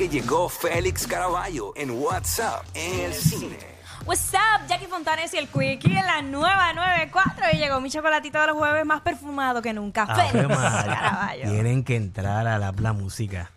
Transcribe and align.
que 0.00 0.08
llegó 0.08 0.48
Félix 0.48 1.06
Caraballo 1.06 1.74
en 1.76 1.90
WhatsApp 1.90 2.64
en 2.72 3.00
el 3.00 3.12
cine. 3.12 3.58
What's 4.06 4.32
up, 4.32 4.66
Jackie 4.66 4.86
Fontanes 4.86 5.34
y 5.34 5.36
el 5.36 5.46
Quickie 5.46 5.90
en 5.94 6.06
la 6.06 6.22
nueva 6.22 6.72
94 6.72 7.44
y 7.52 7.58
llegó 7.58 7.82
mi 7.82 7.90
chocolatito 7.90 8.40
de 8.40 8.46
los 8.46 8.56
jueves 8.56 8.86
más 8.86 9.02
perfumado 9.02 9.60
que 9.60 9.74
nunca. 9.74 10.04
Ave 10.04 10.30
Félix. 10.30 10.56
Caraballo. 10.56 11.50
Tienen 11.50 11.84
que 11.84 11.96
entrar 11.96 12.46
a 12.46 12.58
la, 12.58 12.72
la 12.72 12.92
música 12.94 13.50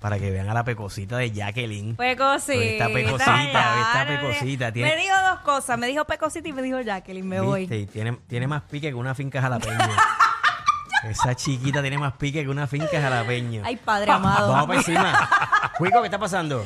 para 0.00 0.18
que 0.18 0.30
vean 0.30 0.48
a 0.48 0.54
la 0.54 0.64
pecosita 0.64 1.18
de 1.18 1.30
Jacqueline. 1.30 1.94
Pecosita. 1.94 2.54
Esta 2.64 2.86
pecosita, 2.88 3.80
esta 3.80 4.04
pecosita, 4.08 4.72
tiene- 4.72 4.90
Me 4.92 4.96
dijo 4.96 5.14
dos 5.30 5.40
cosas. 5.40 5.78
Me 5.78 5.88
dijo 5.88 6.06
Pecosita 6.06 6.48
y 6.48 6.54
me 6.54 6.62
dijo 6.62 6.80
Jacqueline. 6.80 7.28
Me 7.28 7.40
voy. 7.42 7.68
Y 7.70 7.84
tiene, 7.84 8.16
tiene 8.28 8.46
más 8.46 8.62
pique 8.62 8.88
que 8.88 8.94
una 8.94 9.14
finca 9.14 9.42
jalapeño. 9.42 9.76
Esa 11.04 11.34
chiquita 11.34 11.80
tiene 11.82 11.98
más 11.98 12.12
pique 12.14 12.42
que 12.42 12.48
una 12.48 12.66
finca 12.66 13.00
jalapeño. 13.00 13.62
Ay, 13.64 13.76
padre 13.76 14.10
amado. 14.12 14.52
Vamos 14.52 14.66
para 14.66 14.78
encima. 14.78 15.28
Cuico, 15.78 16.00
¿qué 16.00 16.06
está 16.06 16.18
pasando? 16.18 16.64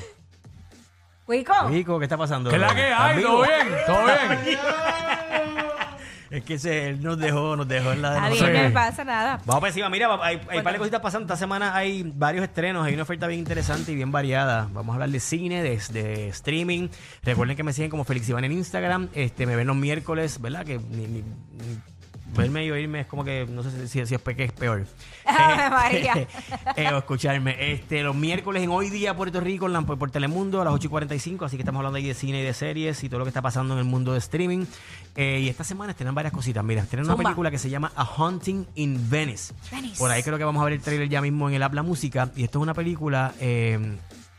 Cuico. 1.24 1.54
Cuico, 1.68 1.98
¿qué 1.98 2.04
está 2.04 2.16
pasando? 2.16 2.50
¿Qué 2.50 2.56
es 2.56 2.62
la 2.62 2.74
que 2.74 2.84
¿Estás 2.88 3.00
hay? 3.00 3.16
vivo? 3.18 3.30
¿Todo 3.30 3.42
bien? 3.42 3.76
¿Todo 3.86 4.04
bien? 4.04 4.58
Es 6.28 6.42
que 6.42 6.58
se, 6.58 6.88
él 6.88 7.02
nos 7.02 7.18
dejó, 7.18 7.54
nos 7.56 7.68
dejó 7.68 7.92
en 7.92 8.02
la 8.02 8.10
de 8.10 8.34
Está 8.34 8.50
bien, 8.50 8.64
no 8.68 8.72
pasa 8.74 9.04
nada. 9.04 9.40
Vamos 9.44 9.60
para 9.60 9.68
encima. 9.68 9.88
Mira, 9.88 10.08
hay, 10.22 10.40
hay 10.50 10.60
par 10.60 10.72
de 10.72 10.78
cositas 10.80 11.00
pasando. 11.00 11.24
Esta 11.24 11.36
semana 11.36 11.74
hay 11.74 12.02
varios 12.14 12.42
estrenos. 12.44 12.84
Hay 12.84 12.94
una 12.94 13.04
oferta 13.04 13.28
bien 13.28 13.38
interesante 13.38 13.92
y 13.92 13.94
bien 13.94 14.10
variada. 14.10 14.68
Vamos 14.72 14.92
a 14.92 14.94
hablar 14.94 15.10
de 15.10 15.20
cine, 15.20 15.62
de, 15.62 15.80
de 15.92 16.28
streaming. 16.30 16.88
Recuerden 17.22 17.56
que 17.56 17.62
me 17.62 17.72
siguen 17.72 17.90
como 17.90 18.02
Felix 18.04 18.28
Iván 18.28 18.44
en 18.44 18.52
Instagram. 18.52 19.08
Este, 19.14 19.46
me 19.46 19.54
ven 19.54 19.68
los 19.68 19.76
miércoles, 19.76 20.40
¿verdad? 20.40 20.64
Que 20.66 20.78
ni, 20.78 21.06
ni- 21.06 21.22
ni- 21.22 21.78
verme 22.36 22.64
y 22.64 22.70
oírme 22.70 23.00
es 23.00 23.06
como 23.06 23.24
que 23.24 23.46
no 23.48 23.62
sé 23.62 23.88
si, 23.88 24.00
es, 24.00 24.10
pe- 24.20 24.36
que 24.36 24.44
es 24.44 24.52
peor. 24.52 24.86
María. 25.24 26.26
Eh, 26.76 26.92
o 26.92 26.98
escucharme. 26.98 27.72
Este, 27.72 28.02
los 28.02 28.14
miércoles 28.14 28.62
en 28.62 28.70
Hoy 28.70 28.90
Día 28.90 29.14
Puerto 29.16 29.40
Rico, 29.40 29.66
en 29.66 29.72
la- 29.72 29.82
por, 29.82 29.98
por 29.98 30.10
Telemundo 30.10 30.60
a 30.60 30.64
las 30.64 30.74
8 30.74 30.86
y 30.86 30.90
45. 30.90 31.44
Así 31.44 31.56
que 31.56 31.62
estamos 31.62 31.78
hablando 31.80 31.96
ahí 31.96 32.06
de 32.06 32.14
cine 32.14 32.40
y 32.40 32.44
de 32.44 32.52
series 32.52 33.02
y 33.02 33.08
todo 33.08 33.20
lo 33.20 33.24
que 33.24 33.30
está 33.30 33.40
pasando 33.42 33.74
en 33.74 33.78
el 33.80 33.84
mundo 33.86 34.12
de 34.12 34.18
streaming. 34.18 34.66
Eh, 35.14 35.40
y 35.40 35.48
esta 35.48 35.64
semana 35.64 35.92
estrenan 35.92 36.14
varias 36.14 36.32
cositas. 36.34 36.62
Mira, 36.62 36.82
estrenan 36.82 37.06
una 37.06 37.16
película 37.16 37.50
que 37.50 37.58
se 37.58 37.70
llama 37.70 37.92
A 37.96 38.04
Haunting 38.04 38.66
in 38.74 39.08
Venice. 39.08 39.54
Venice. 39.70 39.98
Por 39.98 40.10
ahí 40.10 40.22
creo 40.22 40.36
que 40.38 40.44
vamos 40.44 40.60
a 40.60 40.64
ver 40.64 40.74
el 40.74 40.80
trailer 40.82 41.08
ya 41.08 41.20
mismo 41.22 41.48
en 41.48 41.54
el 41.54 41.62
Habla 41.62 41.82
Música. 41.82 42.30
Y 42.36 42.44
esto 42.44 42.58
es 42.58 42.62
una 42.62 42.74
película 42.74 43.32
eh, 43.40 43.96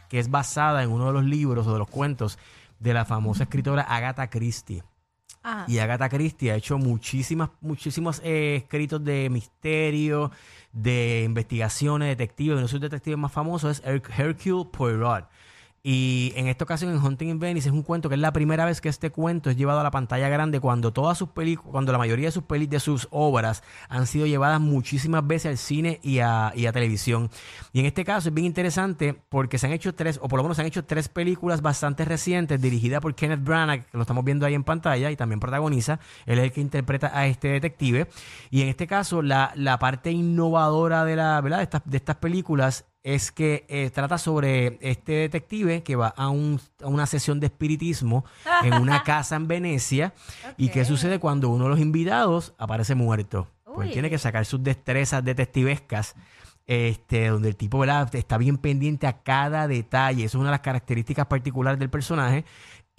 que 0.09 0.19
es 0.19 0.29
basada 0.29 0.83
en 0.83 0.91
uno 0.91 1.07
de 1.07 1.13
los 1.13 1.23
libros 1.23 1.66
o 1.67 1.73
de 1.73 1.79
los 1.79 1.89
cuentos 1.89 2.38
de 2.79 2.94
la 2.94 3.05
famosa 3.05 3.44
escritora 3.44 3.81
Agatha 3.83 4.29
Christie. 4.29 4.83
Ajá. 5.48 5.66
Y 5.67 5.80
Agatha 5.80 6.09
Christie 6.09 6.52
ha 6.52 6.56
hecho 6.56 6.78
muchísimas, 6.78 7.50
muchísimos 7.62 8.22
eh, 8.23 8.58
escritos 8.58 9.03
de 9.03 9.30
misterio, 9.30 10.31
de 10.73 11.23
investigaciones, 11.26 12.09
detectives. 12.09 12.53
Uno 12.53 12.62
de 12.64 12.67
sus 12.67 12.81
detectives 12.81 13.17
más 13.17 13.31
famosos 13.31 13.80
es 13.80 13.84
Her- 13.86 14.02
Hercule 14.18 14.66
Poirot. 14.72 15.25
Y 15.83 16.33
en 16.36 16.47
esta 16.47 16.66
ocasión 16.66 16.92
en 16.92 16.97
Hunting 16.97 17.30
in 17.30 17.39
Venice 17.39 17.70
es 17.70 17.73
un 17.73 17.83
cuento 17.83 18.09
que 18.09 18.16
es 18.16 18.22
la 18.22 18.33
primera 18.33 18.66
vez 18.66 18.81
que 18.81 18.89
este 18.89 19.09
cuento 19.09 19.50
es 19.50 19.56
llevado 19.56 19.80
a 19.80 19.84
la 19.84 19.92
pantalla 19.92 20.28
grande 20.28 20.59
cuando 20.59 20.92
todas 20.92 21.17
sus 21.17 21.30
películas, 21.30 21.72
cuando 21.72 21.92
la 21.92 21.97
mayoría 21.97 22.28
de 22.28 22.31
sus 22.31 22.44
peli 22.44 22.67
de 22.67 22.80
sus 22.80 23.08
obras 23.11 23.64
han 23.88 24.08
sido 24.08 24.25
llevadas 24.25 24.59
muchísimas 24.59 25.25
veces 25.25 25.52
al 25.52 25.58
cine 25.58 26.00
y 26.03 26.19
a, 26.19 26.52
y 26.56 26.66
a 26.66 26.73
televisión. 26.73 27.30
Y 27.72 27.80
en 27.80 27.86
este 27.86 28.03
caso 28.03 28.30
es 28.30 28.34
bien 28.34 28.47
interesante 28.47 29.16
porque 29.30 29.58
se 29.58 29.67
han 29.67 29.73
hecho 29.73 29.95
tres, 29.95 30.19
o 30.22 30.28
por 30.28 30.38
lo 30.38 30.44
menos 30.44 30.58
se 30.58 30.61
han 30.61 30.67
hecho 30.67 30.84
tres 30.84 31.08
películas 31.08 31.61
bastante 31.61 32.03
recientes 32.06 32.59
dirigidas 32.59 33.00
por 33.00 33.16
Kenneth 33.16 33.44
Branagh, 33.44 33.86
que 33.86 33.97
lo 33.97 34.02
estamos 34.02 34.25
viendo 34.25 34.45
ahí 34.45 34.56
en 34.56 34.64
pantalla 34.64 35.12
y 35.12 35.16
también 35.16 35.39
protagoniza. 35.39 36.00
Él 36.25 36.39
es 36.39 36.45
el 36.45 36.52
que 36.52 36.62
interpreta 36.62 37.12
a 37.17 37.28
este 37.28 37.50
detective. 37.50 38.09
Y 38.50 38.62
en 38.62 38.67
este 38.67 38.88
caso 38.88 39.22
la, 39.22 39.52
la 39.56 39.80
parte 39.80 40.12
innovadora 40.12 41.06
de, 41.06 41.16
la, 41.16 41.39
¿verdad? 41.39 41.59
de, 41.59 41.64
estas, 41.64 41.81
de 41.86 41.97
estas 41.97 42.17
películas 42.17 42.86
es 43.03 43.31
que 43.31 43.66
eh, 43.70 43.90
trata 43.94 44.17
sobre 44.17 44.78
este 44.81 45.14
detective 45.14 45.81
que 45.84 45.95
va 45.95 46.08
a, 46.09 46.30
un- 46.30 46.59
a 46.84 46.88
una 46.88 47.06
sesión 47.06 47.40
de 47.40 47.48
espiritismo 47.48 48.26
en 48.64 48.73
una 48.73 49.03
casa 49.03 49.36
en 49.38 49.48
Venecia. 49.48 50.14
¿Y 50.58 50.70
qué 50.70 50.84
sucede 50.86 51.20
cuando 51.20 51.50
uno 51.50 51.66
de 51.66 51.70
los 51.70 51.80
invitados 51.80 52.53
aparece 52.57 52.96
muerto? 52.96 53.47
Pues 53.63 53.88
Uy. 53.88 53.94
tiene 53.94 54.09
que 54.09 54.18
sacar 54.18 54.46
sus 54.46 54.62
destrezas 54.63 55.24
detectivescas. 55.24 56.16
Este, 56.66 57.28
donde 57.30 57.47
el 57.47 57.56
tipo 57.56 57.80
¿verdad? 57.80 58.13
está 58.13 58.38
bien 58.38 58.57
pendiente 58.57 59.07
a 59.07 59.22
cada 59.24 59.69
detalle. 59.69 60.25
Eso 60.25 60.38
es 60.38 60.41
una 60.41 60.50
de 60.50 60.56
las 60.56 60.59
características 60.59 61.25
particulares 61.28 61.80
del 61.80 61.90
personaje. 61.90 62.44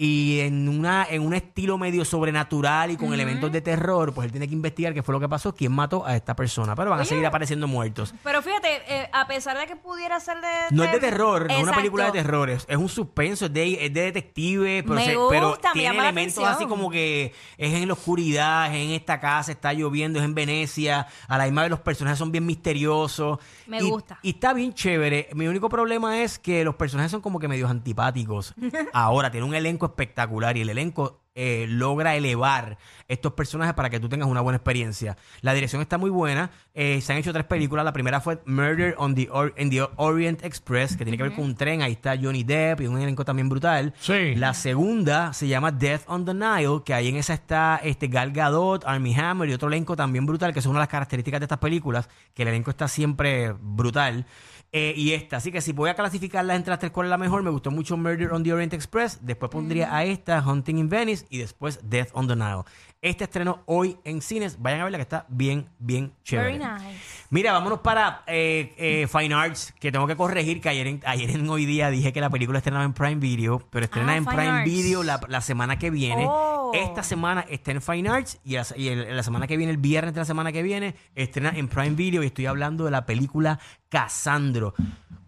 Y 0.01 0.39
en 0.43 0.69
una 0.69 1.05
en 1.11 1.23
un 1.27 1.35
estilo 1.35 1.77
medio 1.77 2.05
sobrenatural 2.05 2.93
y 2.93 2.97
con 2.97 3.13
elementos 3.13 3.51
de 3.51 3.61
terror, 3.61 4.15
pues 4.15 4.27
él 4.27 4.31
tiene 4.31 4.47
que 4.47 4.55
investigar 4.55 4.95
qué 4.95 5.03
fue 5.03 5.13
lo 5.13 5.19
que 5.19 5.29
pasó, 5.29 5.53
quién 5.53 5.73
mató 5.73 6.07
a 6.07 6.15
esta 6.15 6.37
persona. 6.37 6.77
Pero 6.77 6.91
van 6.91 7.01
a 7.01 7.03
Oye. 7.03 7.09
seguir 7.09 7.27
apareciendo 7.27 7.67
muertos. 7.67 8.15
Pero 8.23 8.41
fíjate, 8.41 8.69
eh, 8.87 9.11
a 9.13 9.27
pesar 9.27 9.59
de 9.59 9.67
que 9.67 9.75
pudiera 9.75 10.21
ser 10.21 10.37
de. 10.41 10.47
No 10.71 10.85
es 10.85 10.93
de 10.93 11.01
terror, 11.01 11.41
no 11.41 11.47
es 11.49 11.51
una 11.55 11.59
Exacto. 11.59 11.79
película 11.81 12.05
de 12.05 12.13
terror, 12.13 12.49
es, 12.49 12.65
es 12.69 12.77
un 12.77 12.89
suspenso, 12.89 13.47
es 13.47 13.53
de, 13.53 13.87
es 13.87 13.93
de 13.93 14.03
detective, 14.03 14.83
pero, 14.85 14.95
Me 14.95 15.05
se- 15.05 15.17
gusta, 15.17 15.31
pero 15.35 15.51
me 15.51 15.73
tiene 15.73 15.89
llama 15.89 16.03
la 16.05 16.09
elementos 16.11 16.39
atención. 16.45 16.55
así 16.55 16.67
como 16.69 16.91
que 16.93 17.35
es 17.57 17.75
en 17.75 17.89
la 17.89 17.95
oscuridad, 17.95 18.69
es 18.73 18.81
en 18.81 18.91
esta 18.93 19.19
casa, 19.19 19.51
está 19.51 19.73
lloviendo, 19.73 20.21
es 20.21 20.25
en 20.25 20.33
Venecia, 20.37 21.09
a 21.27 21.39
la 21.39 21.43
misma 21.47 21.63
vez 21.63 21.71
los 21.73 21.81
personajes 21.81 22.21
son 22.21 22.31
bien 22.31 22.47
misteriosos. 22.47 23.41
Me 23.67 23.79
y, 23.79 23.91
gusta. 23.91 24.21
Y 24.23 24.31
está 24.31 24.53
bien 24.53 24.73
chévere. 24.75 25.29
Mi 25.35 25.49
único 25.49 25.69
problema 25.69 26.23
es 26.23 26.39
que 26.39 26.63
los 26.63 26.77
personajes 26.77 27.11
son 27.11 27.21
como 27.21 27.41
que 27.41 27.49
medios 27.49 27.69
antipáticos. 27.69 28.55
Ahora, 28.93 29.33
tiene 29.33 29.45
un 29.45 29.57
elenco 29.57 29.88
espectacular 29.89 30.57
y 30.57 30.63
el 30.63 30.71
elenco 30.71 31.21
eh, 31.41 31.67
logra 31.69 32.17
elevar 32.17 32.79
estos 33.07 33.33
personajes 33.35 33.73
para 33.75 33.91
que 33.91 34.01
tú 34.01 34.09
tengas 34.09 34.27
una 34.27 34.41
buena 34.41 34.57
experiencia. 34.57 35.17
La 35.41 35.55
dirección 35.55 35.81
está 35.81 35.97
muy 35.97 36.11
buena. 36.11 36.51
Eh, 36.75 37.01
se 37.01 37.13
han 37.13 37.19
hecho 37.21 37.33
tres 37.33 37.45
películas. 37.47 37.85
La 37.85 37.93
primera 37.93 38.21
fue 38.21 38.41
Murder 38.45 38.97
on 38.99 39.15
the, 39.15 39.29
Or- 39.31 39.55
in 39.57 39.71
the 39.71 39.87
Orient 39.97 40.43
Express, 40.45 40.97
que 40.97 41.05
tiene 41.05 41.17
que 41.17 41.23
ver 41.23 41.35
con 41.37 41.45
un 41.45 41.55
tren. 41.55 41.83
Ahí 41.83 41.93
está 41.93 42.17
Johnny 42.21 42.43
Depp 42.43 42.81
y 42.81 42.87
un 42.89 43.01
elenco 43.01 43.25
también 43.25 43.49
brutal. 43.49 43.95
Sí. 44.01 44.35
La 44.35 44.53
segunda 44.53 45.33
se 45.33 45.47
llama 45.47 45.71
Death 45.71 46.03
on 46.09 46.25
the 46.25 46.35
Nile, 46.35 46.81
que 46.85 46.93
ahí 46.93 47.07
en 47.07 47.15
esa 47.17 47.35
está 47.35 47.81
este 47.85 48.09
Gal 48.09 48.33
Gadot, 48.33 48.85
Armie 48.85 49.15
Hammer 49.15 49.49
y 49.49 49.53
otro 49.53 49.69
elenco 49.69 49.95
también 49.95 50.27
brutal, 50.27 50.53
que 50.53 50.61
son 50.61 50.71
una 50.71 50.81
de 50.81 50.83
las 50.83 50.89
características 50.89 51.39
de 51.39 51.45
estas 51.45 51.59
películas, 51.59 52.09
que 52.35 52.43
el 52.43 52.49
elenco 52.49 52.71
está 52.71 52.89
siempre 52.89 53.53
brutal. 53.61 54.27
Eh, 54.71 54.93
y 54.97 55.13
esta, 55.15 55.39
así 55.39 55.51
que 55.51 55.63
si 55.63 55.73
voy 55.73 55.89
a 55.89 55.95
clasificarlas 55.95 56.57
entre 56.57 56.71
las 56.73 56.79
tres, 56.79 56.93
¿cuál 56.93 57.07
es 57.07 57.11
la 57.11 57.17
mejor? 57.17 57.43
Me 57.43 57.49
gustó 57.51 57.71
mucho 57.71 57.97
Murder 57.97 58.33
on 58.33 58.43
the 58.45 58.53
Orient 58.53 58.75
Express, 58.75 59.19
después 59.23 59.51
pondría 59.51 59.95
a 59.97 60.05
esta, 60.05 60.47
Hunting 60.47 60.77
in 60.77 60.89
Venice, 60.91 61.25
y 61.31 61.39
después 61.39 61.81
Death 61.89 62.09
on 62.13 62.29
the 62.29 62.37
Nile. 62.37 62.65
Este 63.01 63.25
estreno 63.25 63.63
hoy 63.67 63.97
en 64.05 64.21
cines, 64.21 64.61
vayan 64.61 64.81
a 64.81 64.85
verla 64.85 64.99
que 64.99 65.03
está 65.03 65.25
bien, 65.29 65.69
bien 65.79 66.13
chévere. 66.25 66.59
Very 66.59 66.65
nice. 66.65 66.99
Mira, 67.31 67.53
vámonos 67.53 67.79
para 67.79 68.25
eh, 68.27 68.75
eh, 68.77 69.07
Fine 69.07 69.35
Arts, 69.35 69.73
que 69.81 69.91
tengo 69.93 70.07
que 70.07 70.17
corregir 70.17 70.61
que 70.61 70.69
ayer 70.69 70.87
en, 70.89 71.01
ayer 71.07 71.31
en 71.31 71.49
hoy 71.49 71.65
día 71.65 71.91
dije 71.91 72.13
que 72.13 72.21
la 72.21 72.29
película 72.29 72.59
estrenaba 72.59 72.85
en 72.85 72.93
Prime 72.93 73.15
Video, 73.17 73.63
pero 73.71 73.85
estrena 73.85 74.13
Ah, 74.13 74.17
en 74.17 74.25
Fine 74.25 74.37
Prime 74.37 74.51
Arts. 74.51 74.65
Video 74.71 75.03
la, 75.05 75.21
la 75.29 75.41
semana 75.41 75.79
que 75.79 75.91
viene. 75.91 76.27
Oh. 76.29 76.73
Esta 76.75 77.03
semana 77.05 77.47
está 77.49 77.71
en 77.71 77.81
Fine 77.81 78.09
Arts 78.09 78.41
y, 78.45 78.55
la, 78.57 78.67
y 78.77 78.89
el- 78.89 79.17
la 79.17 79.23
semana 79.23 79.47
que 79.47 79.57
viene, 79.57 79.71
el 79.73 79.79
viernes 79.79 80.13
de 80.13 80.21
la 80.21 80.25
semana 80.27 80.51
que 80.53 80.63
viene, 80.63 80.95
estrena 81.15 81.51
en 81.55 81.69
Prime 81.69 81.91
Video 81.95 82.23
y 82.25 82.27
estoy 82.27 82.47
hablando 82.47 82.85
de 82.85 82.91
la 82.91 83.07
película 83.07 83.61
Casandro. 83.89 84.75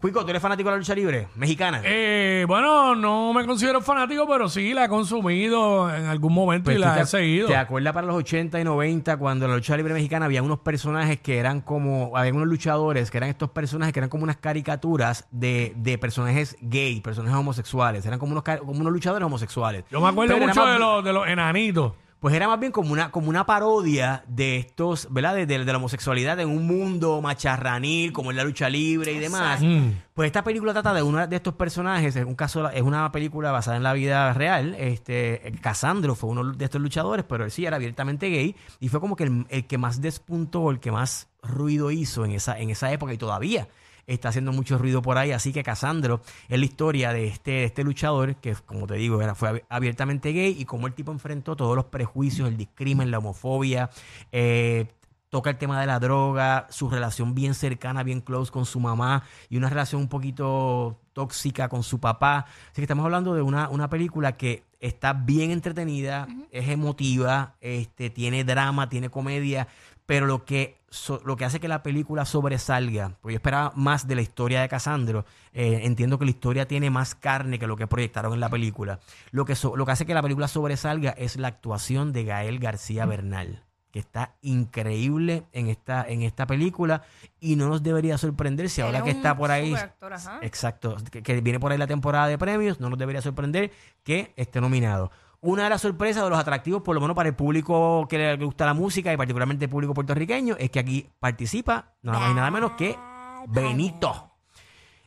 Cuico, 0.00 0.24
¿tú 0.24 0.30
eres 0.30 0.40
fanático 0.40 0.70
de 0.70 0.76
la 0.76 0.78
lucha 0.78 0.94
libre 0.94 1.28
mexicana? 1.34 1.82
Eh, 1.84 2.46
bueno, 2.48 2.94
no 2.94 3.34
me 3.34 3.44
considero 3.44 3.82
fanático, 3.82 4.26
pero 4.26 4.48
sí 4.48 4.72
la 4.72 4.86
he 4.86 4.88
consumido 4.88 5.94
en 5.94 6.06
algún 6.06 6.32
momento 6.32 6.66
Pues 6.66 6.76
y 6.78 6.80
tú 6.80 6.86
la 6.86 6.94
te, 6.94 7.00
he 7.02 7.06
seguido. 7.06 7.48
¿Te 7.48 7.56
acuerdas 7.56 7.92
para 7.92 8.06
los 8.06 8.16
80 8.16 8.58
y 8.58 8.64
90 8.64 9.18
cuando 9.18 9.44
en 9.44 9.50
la 9.50 9.56
lucha 9.58 9.76
libre 9.76 9.92
mexicana 9.92 10.24
había 10.24 10.42
unos 10.42 10.60
personajes 10.60 11.20
que 11.20 11.36
eran 11.38 11.60
como, 11.60 12.16
había 12.16 12.32
unos 12.32 12.48
luchadores 12.48 13.10
que 13.10 13.18
eran 13.18 13.28
estos 13.28 13.50
personajes 13.50 13.92
que 13.92 14.00
eran 14.00 14.08
como 14.08 14.24
unas 14.24 14.38
caricaturas 14.38 15.26
de, 15.30 15.74
de 15.76 15.98
personajes 15.98 16.56
gay, 16.62 17.00
personajes 17.02 17.36
homosexuales, 17.38 18.06
eran 18.06 18.18
como 18.18 18.32
unos, 18.32 18.42
ca- 18.42 18.58
como 18.58 18.80
unos 18.80 18.92
luchadores 18.94 19.26
homosexuales. 19.26 19.84
Yo 19.90 20.00
me 20.00 20.08
acuerdo 20.08 20.32
Pero 20.32 20.44
era 20.44 20.54
mucho 20.54 20.64
más 20.64 20.72
de 20.72 20.78
los, 20.78 21.04
de 21.04 21.12
los 21.12 21.28
enanitos. 21.28 21.92
Pues 22.20 22.34
era 22.34 22.46
más 22.48 22.60
bien 22.60 22.70
como 22.70 22.92
una, 22.92 23.10
como 23.10 23.30
una 23.30 23.46
parodia 23.46 24.24
de 24.28 24.58
estos, 24.58 25.08
¿verdad? 25.10 25.34
De, 25.34 25.46
de- 25.46 25.64
de 25.64 25.72
la 25.72 25.78
homosexualidad 25.78 26.38
en 26.38 26.50
un 26.50 26.66
mundo 26.66 27.20
macharranil, 27.22 28.12
como 28.12 28.30
en 28.30 28.36
la 28.36 28.44
lucha 28.44 28.68
libre 28.68 29.12
y 29.12 29.18
demás. 29.18 29.60
Mm. 29.62 29.88
Pues 30.12 30.26
esta 30.26 30.44
película 30.44 30.72
trata 30.74 30.92
de 30.92 31.02
uno 31.02 31.26
de 31.26 31.34
estos 31.36 31.54
personajes, 31.54 32.14
en 32.16 32.28
un 32.28 32.34
caso 32.34 32.68
es 32.68 32.82
una 32.82 33.10
película 33.10 33.50
basada 33.52 33.78
en 33.78 33.82
la 33.82 33.94
vida 33.94 34.32
real. 34.34 34.74
Este 34.78 35.52
Casandro 35.62 36.14
fue 36.14 36.28
uno 36.30 36.44
de 36.52 36.64
estos 36.64 36.80
luchadores, 36.80 37.24
pero 37.26 37.44
él 37.44 37.50
sí 37.50 37.64
era 37.64 37.76
abiertamente 37.76 38.28
gay 38.28 38.54
y 38.80 38.88
fue 38.88 39.00
como 39.00 39.16
que 39.16 39.24
el, 39.24 39.46
el 39.48 39.66
que 39.66 39.78
más 39.78 40.02
despuntó, 40.02 40.70
el 40.70 40.78
que 40.78 40.92
más 40.92 41.28
ruido 41.42 41.90
hizo 41.90 42.26
en 42.26 42.32
esa, 42.32 42.58
en 42.58 42.68
esa 42.68 42.92
época 42.92 43.14
y 43.14 43.18
todavía 43.18 43.66
está 44.14 44.28
haciendo 44.30 44.52
mucho 44.52 44.78
ruido 44.78 45.02
por 45.02 45.18
ahí. 45.18 45.32
Así 45.32 45.52
que 45.52 45.62
Casandro 45.62 46.20
es 46.48 46.58
la 46.58 46.64
historia 46.64 47.12
de 47.12 47.28
este, 47.28 47.50
de 47.50 47.64
este 47.64 47.84
luchador 47.84 48.36
que, 48.36 48.54
como 48.66 48.86
te 48.86 48.94
digo, 48.94 49.22
era, 49.22 49.34
fue 49.34 49.50
ab- 49.50 49.64
abiertamente 49.68 50.32
gay 50.32 50.56
y 50.58 50.64
cómo 50.64 50.86
el 50.86 50.92
tipo 50.94 51.12
enfrentó 51.12 51.56
todos 51.56 51.76
los 51.76 51.86
prejuicios, 51.86 52.48
el 52.48 52.56
discrimen, 52.56 53.10
la 53.10 53.18
homofobia. 53.18 53.90
eh, 54.32 54.86
toca 55.30 55.48
el 55.50 55.58
tema 55.58 55.80
de 55.80 55.86
la 55.86 56.00
droga, 56.00 56.66
su 56.70 56.90
relación 56.90 57.36
bien 57.36 57.54
cercana, 57.54 58.02
bien 58.02 58.20
close 58.20 58.50
con 58.50 58.66
su 58.66 58.80
mamá 58.80 59.22
y 59.48 59.58
una 59.58 59.68
relación 59.68 60.00
un 60.02 60.08
poquito 60.08 60.98
tóxica 61.12 61.68
con 61.68 61.84
su 61.84 62.00
papá. 62.00 62.46
Así 62.64 62.74
que 62.74 62.82
estamos 62.82 63.04
hablando 63.04 63.32
de 63.34 63.42
una, 63.42 63.68
una 63.68 63.88
película 63.88 64.36
que 64.36 64.64
está 64.80 65.12
bien 65.12 65.52
entretenida, 65.52 66.26
es 66.50 66.68
emotiva, 66.68 67.54
este, 67.60 68.10
tiene 68.10 68.42
drama, 68.42 68.88
tiene 68.88 69.08
comedia, 69.08 69.68
pero 70.10 70.26
lo 70.26 70.44
que, 70.44 70.76
so- 70.90 71.22
lo 71.24 71.36
que 71.36 71.44
hace 71.44 71.60
que 71.60 71.68
la 71.68 71.84
película 71.84 72.24
sobresalga, 72.24 73.16
porque 73.20 73.34
yo 73.34 73.36
esperaba 73.36 73.70
más 73.76 74.08
de 74.08 74.16
la 74.16 74.22
historia 74.22 74.60
de 74.60 74.68
Casandro, 74.68 75.24
eh, 75.52 75.82
entiendo 75.84 76.18
que 76.18 76.24
la 76.24 76.32
historia 76.32 76.66
tiene 76.66 76.90
más 76.90 77.14
carne 77.14 77.60
que 77.60 77.68
lo 77.68 77.76
que 77.76 77.86
proyectaron 77.86 78.32
en 78.34 78.40
la 78.40 78.48
película. 78.48 78.98
Lo 79.30 79.44
que, 79.44 79.54
so- 79.54 79.76
lo 79.76 79.86
que 79.86 79.92
hace 79.92 80.06
que 80.06 80.14
la 80.14 80.20
película 80.22 80.48
sobresalga 80.48 81.10
es 81.10 81.36
la 81.36 81.46
actuación 81.46 82.12
de 82.12 82.24
Gael 82.24 82.58
García 82.58 83.06
Bernal, 83.06 83.62
que 83.92 84.00
está 84.00 84.34
increíble 84.42 85.44
en 85.52 85.68
esta, 85.68 86.04
en 86.08 86.22
esta 86.22 86.44
película 86.44 87.02
y 87.38 87.54
no 87.54 87.68
nos 87.68 87.84
debería 87.84 88.18
sorprender 88.18 88.68
si 88.68 88.80
ahora 88.80 89.04
que 89.04 89.10
está 89.10 89.36
por 89.36 89.52
ahí... 89.52 89.70
Exacto, 90.42 90.96
que, 91.12 91.22
que 91.22 91.40
viene 91.40 91.60
por 91.60 91.70
ahí 91.70 91.78
la 91.78 91.86
temporada 91.86 92.26
de 92.26 92.36
premios, 92.36 92.80
no 92.80 92.90
nos 92.90 92.98
debería 92.98 93.22
sorprender 93.22 93.70
que 94.02 94.32
esté 94.34 94.60
nominado. 94.60 95.12
Una 95.42 95.64
de 95.64 95.70
las 95.70 95.80
sorpresas 95.80 96.22
de 96.22 96.28
los 96.30 96.38
atractivos, 96.38 96.82
por 96.82 96.94
lo 96.94 97.00
menos 97.00 97.16
para 97.16 97.28
el 97.30 97.34
público 97.34 98.06
que 98.08 98.18
le 98.18 98.36
gusta 98.44 98.66
la 98.66 98.74
música 98.74 99.10
y 99.12 99.16
particularmente 99.16 99.64
el 99.64 99.70
público 99.70 99.94
puertorriqueño, 99.94 100.56
es 100.58 100.70
que 100.70 100.78
aquí 100.80 101.08
participa 101.18 101.92
nada 102.02 102.18
más 102.20 102.30
y 102.30 102.34
nada 102.34 102.50
menos 102.50 102.72
que 102.72 102.96
Benito. 103.48 104.26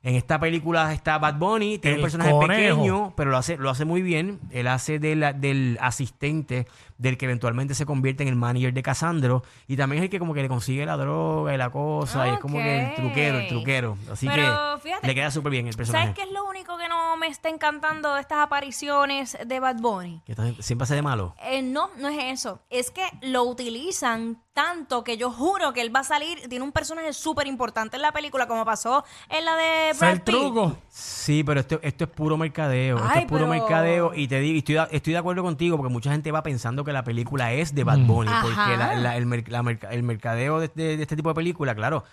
En 0.01 0.15
esta 0.15 0.37
película 0.39 0.91
está 0.91 1.17
Bad 1.17 1.35
Bunny, 1.35 1.77
tiene 1.77 1.95
El 1.95 1.99
un 1.99 2.03
personaje 2.03 2.31
conejo. 2.31 2.49
pequeño, 2.77 3.13
pero 3.15 3.31
lo 3.31 3.37
hace, 3.37 3.55
lo 3.57 3.69
hace 3.69 3.85
muy 3.85 4.01
bien. 4.01 4.41
Él 4.51 4.67
hace 4.67 4.99
de 4.99 5.15
la- 5.15 5.31
del 5.33 5.77
asistente 5.79 6.67
del 7.03 7.17
que 7.17 7.25
eventualmente 7.25 7.75
se 7.75 7.85
convierte 7.85 8.23
en 8.23 8.29
el 8.29 8.35
manager 8.35 8.73
de 8.73 8.81
Casandro. 8.81 9.43
Y 9.67 9.75
también 9.77 10.01
es 10.01 10.05
el 10.05 10.09
que 10.09 10.17
como 10.19 10.33
que 10.33 10.41
le 10.41 10.47
consigue 10.47 10.85
la 10.85 10.97
droga 10.97 11.53
y 11.53 11.57
la 11.57 11.69
cosa. 11.69 12.27
Y 12.27 12.31
es 12.31 12.39
como 12.39 12.57
que 12.57 12.85
el 12.89 12.95
truquero, 12.95 13.37
el 13.39 13.47
truquero. 13.49 13.97
Así 14.11 14.27
Pero, 14.27 14.75
que 14.77 14.81
fíjate, 14.81 15.05
le 15.07 15.13
queda 15.15 15.29
súper 15.29 15.51
bien 15.51 15.67
el 15.67 15.75
personaje. 15.75 16.05
¿Sabes 16.05 16.15
qué 16.17 16.23
es 16.23 16.31
lo 16.33 16.45
único 16.49 16.77
que 16.77 16.87
no 16.87 17.17
me 17.17 17.27
está 17.27 17.49
encantando 17.49 18.13
de 18.15 18.21
estas 18.21 18.39
apariciones 18.39 19.37
de 19.45 19.59
Bad 19.59 19.75
Bunny? 19.81 20.21
Que 20.25 20.33
siempre 20.59 20.83
hace 20.83 20.95
de 20.95 21.01
malo. 21.01 21.35
Eh, 21.43 21.61
no, 21.61 21.89
no 21.97 22.07
es 22.07 22.39
eso. 22.41 22.59
Es 22.69 22.89
que 22.89 23.03
lo 23.21 23.43
utilizan 23.43 24.41
tanto 24.53 25.03
que 25.03 25.17
yo 25.17 25.31
juro 25.31 25.73
que 25.73 25.81
él 25.81 25.93
va 25.93 26.01
a 26.01 26.03
salir. 26.03 26.47
Tiene 26.47 26.63
un 26.63 26.71
personaje 26.71 27.11
súper 27.11 27.47
importante 27.47 27.95
en 27.95 28.01
la 28.03 28.11
película, 28.11 28.47
como 28.47 28.63
pasó 28.63 29.03
en 29.29 29.43
la 29.45 29.55
de 29.55 29.93
Brad 29.99 30.13
Pitt. 30.15 30.23
truco. 30.25 30.77
Sí, 30.89 31.43
pero 31.43 31.59
esto, 31.59 31.79
esto 31.81 32.03
es 32.03 32.09
puro 32.11 32.37
mercadeo. 32.37 32.97
esto 32.97 33.19
es 33.19 33.25
puro 33.25 33.47
pero- 33.47 33.61
mercadeo. 33.61 34.13
Y 34.13 34.27
te 34.27 34.39
digo, 34.39 34.57
estoy, 34.59 34.77
estoy 34.95 35.13
de 35.13 35.19
acuerdo 35.19 35.41
contigo 35.43 35.75
porque 35.77 35.91
mucha 35.91 36.11
gente 36.11 36.31
va 36.31 36.43
pensando 36.43 36.83
que 36.83 36.92
la 36.93 37.03
película 37.03 37.51
es 37.53 37.75
de 37.75 37.83
Bad 37.83 37.99
Bunny. 37.99 38.31
Porque 38.41 38.77
la- 38.77 38.95
la- 38.95 39.17
el, 39.17 39.25
mer- 39.25 39.49
la 39.49 39.63
el 39.91 40.03
mercadeo 40.03 40.59
de, 40.59 40.69
de- 40.73 40.97
de 40.97 41.01
este 41.03 41.15
tipo 41.15 41.29
de 41.29 41.35
película, 41.35 41.75
claro. 41.75 42.03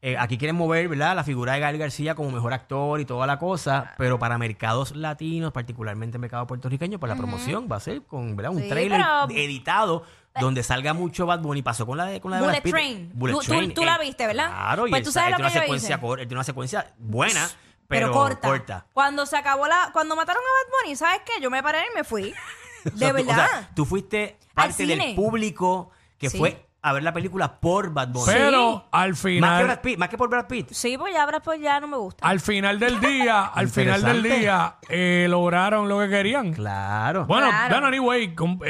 eh, 0.00 0.16
aquí 0.16 0.38
quieren 0.38 0.54
mover, 0.54 0.88
¿verdad? 0.88 1.16
La 1.16 1.24
figura 1.24 1.54
de 1.54 1.58
Gael 1.60 1.76
García 1.76 2.14
como 2.14 2.30
mejor 2.30 2.52
actor 2.52 3.00
y 3.00 3.04
toda 3.04 3.26
la 3.26 3.38
cosa. 3.40 3.94
Pero 3.98 4.18
para 4.18 4.38
mercados 4.38 4.94
latinos, 4.94 5.52
particularmente 5.52 6.18
mercado 6.18 6.46
puertorriqueño, 6.46 7.00
pues 7.00 7.10
la 7.10 7.16
promoción 7.16 7.66
va 7.70 7.76
a 7.76 7.80
ser 7.80 8.02
con, 8.02 8.36
¿verdad? 8.36 8.52
Un 8.52 8.62
Sí, 8.62 8.68
trailer 8.68 9.00
pero- 9.00 9.28
editado 9.36 10.04
donde 10.40 10.62
salga 10.62 10.94
mucho 10.94 11.26
Bad 11.26 11.40
Bunny. 11.40 11.62
Pasó 11.62 11.84
con 11.84 11.98
la 11.98 12.04
de, 12.06 12.20
con 12.20 12.30
la 12.30 12.36
de 12.36 12.42
Brad 12.42 12.50
Bullet 12.52 12.62
Pitt. 12.62 12.72
Train. 12.72 13.10
Bullet 13.12 13.32
Tú- 13.34 13.40
tú- 13.40 13.46
Train. 13.46 13.74
tú 13.74 13.84
la 13.84 13.96
eh, 13.96 13.98
viste, 14.02 14.24
¿verdad? 14.28 14.46
Claro, 14.50 14.86
y 14.86 14.90
Pues 14.90 15.00
él 15.00 15.04
tú 15.04 15.10
sa- 15.10 15.20
sabes 15.20 15.26
él 15.26 15.32
lo 15.32 15.36
tiene 15.38 15.50
que 15.50 15.58
una 15.58 15.60
yo 15.60 15.64
secuencia 15.66 15.94
él 16.22 16.28
tiene 16.28 16.34
una 16.38 16.44
secuencia 16.44 16.92
buena, 16.98 17.48
Pero, 17.88 18.06
pero, 18.06 18.12
corta. 18.12 18.48
corta. 18.48 18.86
Cuando 18.92 19.26
se 19.26 19.36
acabó 19.36 19.66
la. 19.66 19.90
Cuando 19.92 20.14
mataron 20.14 20.40
a 20.40 20.46
Bad 20.64 20.72
Bunny, 20.84 20.94
¿sabes 20.94 21.22
qué? 21.26 21.42
Yo 21.42 21.50
me 21.50 21.60
paré 21.60 21.78
y 21.92 21.96
me 21.96 22.04
fui. 22.04 22.32
O 22.94 22.98
De 22.98 23.08
tú- 23.08 23.14
verdad. 23.14 23.30
O 23.30 23.34
sea, 23.34 23.70
tú 23.74 23.84
fuiste 23.84 24.36
parte 24.54 24.86
del 24.86 25.14
público 25.14 25.90
que 26.18 26.30
Sí. 26.30 26.38
fue 26.38 26.64
a 26.80 26.92
ver 26.92 27.02
la 27.02 27.12
película 27.12 27.58
por 27.60 27.92
Bad 27.92 28.08
Bunny. 28.08 28.24
Pero 28.32 28.86
al 28.92 29.10
Más 29.10 29.20
que, 29.22 29.28
final, 29.28 29.64
Brad 29.64 29.80
Pitt, 29.80 29.98
más 29.98 30.08
que 30.08 30.16
por 30.16 30.30
Brad 30.30 30.46
Pitt. 30.46 30.70
sí, 30.70 30.96
pues 30.96 31.12
ya 31.12 31.24
ahora 31.24 31.40
pues 31.40 31.60
ya 31.60 31.80
no 31.80 31.88
me 31.88 31.96
gusta. 31.96 32.26
al 32.26 32.38
final 32.40 32.78
del 32.78 33.00
día, 33.00 33.44
al 33.54 33.68
final 33.68 34.02
del 34.02 34.22
día, 34.22 34.76
eh, 34.88 35.26
lograron 35.28 35.88
lo 35.88 35.98
que 35.98 36.08
querían. 36.08 36.52
Claro. 36.52 37.26
Bueno, 37.26 37.48
Claro. 37.48 37.86
anyway, 37.86 38.34
com- 38.34 38.60